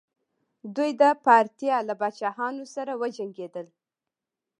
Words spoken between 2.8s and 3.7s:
وجنګیدل